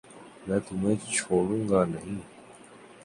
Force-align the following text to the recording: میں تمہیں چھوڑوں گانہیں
میں 0.47 0.59
تمہیں 0.67 0.95
چھوڑوں 1.13 1.61
گانہیں 1.69 2.05